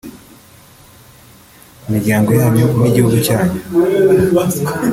[1.87, 3.57] imiryango yanyu n’igihugu cyanyu